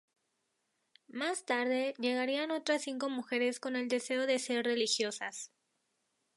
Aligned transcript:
Más 1.09 1.45
tarde, 1.45 1.93
llegarían 1.99 2.49
otras 2.49 2.81
cinco 2.81 3.07
mujeres 3.11 3.59
con 3.59 3.75
el 3.75 3.87
deseo 3.87 4.25
de 4.25 4.39
ser 4.39 4.65
religiosas. 4.65 5.51